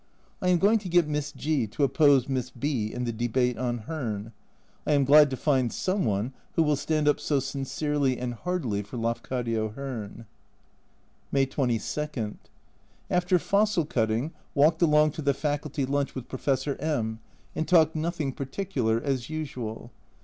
[0.41, 3.83] I am going to get Miss G to oppose Miss B in the Debate on
[3.87, 4.33] Hearn.
[4.87, 8.81] I am glad to find some one who will stand up so sincerely and heartily
[8.81, 10.25] for Lafcadio Hearn.
[11.31, 12.37] May 22.
[13.11, 17.19] After fossil cutting walked along to the Faculty lunch with Professor M
[17.55, 19.91] and talked nothing particular, as usual.